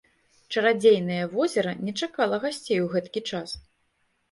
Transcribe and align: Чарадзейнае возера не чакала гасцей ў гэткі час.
Чарадзейнае 0.53 1.19
возера 1.35 1.75
не 1.85 1.95
чакала 2.01 2.41
гасцей 2.47 2.79
ў 2.79 2.87
гэткі 2.97 3.21
час. 3.31 3.49